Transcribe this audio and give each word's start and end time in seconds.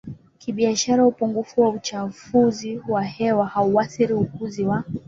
kibiashara 0.37 1.05
upungufu 1.05 1.61
wa 1.61 1.69
uchafuzi 1.69 2.81
wa 2.89 3.03
hewa 3.03 3.45
hauathiri 3.45 4.13
ukuzi 4.13 4.63
wa 4.65 4.83